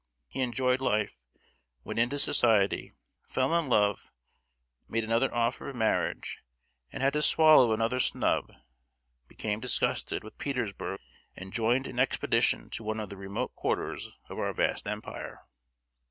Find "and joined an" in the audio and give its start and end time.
11.35-11.99